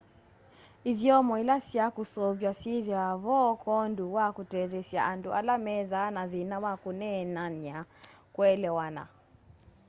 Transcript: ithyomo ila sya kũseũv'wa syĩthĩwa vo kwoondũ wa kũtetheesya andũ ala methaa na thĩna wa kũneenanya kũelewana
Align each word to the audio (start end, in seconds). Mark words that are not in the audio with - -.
ithyomo 0.91 1.33
ila 1.43 1.55
sya 1.67 1.85
kũseũv'wa 1.95 2.51
syĩthĩwa 2.61 3.05
vo 3.23 3.39
kwoondũ 3.61 4.03
wa 4.15 4.25
kũtetheesya 4.35 5.01
andũ 5.11 5.29
ala 5.39 5.55
methaa 5.65 6.09
na 6.15 6.23
thĩna 6.31 6.57
wa 6.65 6.73
kũneenanya 6.83 7.77
kũelewana 8.35 9.03